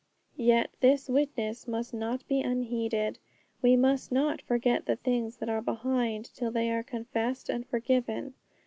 [0.37, 3.19] Yet this witness must not be unheeded.
[3.61, 8.33] We must not forget the things that are behind till they are confessed and forgiven.